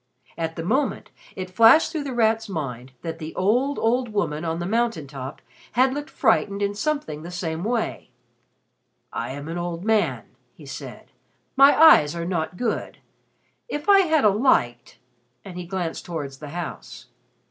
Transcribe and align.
At 0.35 0.55
the 0.55 0.63
moment 0.65 1.11
it 1.35 1.51
flashed 1.51 1.91
through 1.91 2.05
The 2.05 2.11
Rat's 2.15 2.49
mind 2.49 2.93
that 3.03 3.19
the 3.19 3.35
old, 3.35 3.77
old 3.77 4.09
woman 4.11 4.43
on 4.43 4.57
the 4.57 4.65
mountain 4.65 5.05
top 5.05 5.41
had 5.73 5.93
looked 5.93 6.09
frightened 6.09 6.63
in 6.63 6.73
something 6.73 7.21
the 7.21 7.29
same 7.29 7.63
way. 7.63 8.09
"I 9.13 9.29
am 9.29 9.47
an 9.47 9.59
old 9.59 9.85
man," 9.85 10.23
he 10.55 10.65
said. 10.65 11.11
"My 11.55 11.79
eyes 11.79 12.15
are 12.15 12.25
not 12.25 12.57
good. 12.57 12.97
If 13.69 13.87
I 13.87 13.99
had 13.99 14.25
a 14.25 14.29
light" 14.29 14.97
and 15.45 15.55
he 15.55 15.67
glanced 15.67 16.03
towards 16.03 16.39
the 16.39 16.49
house. 16.49 17.05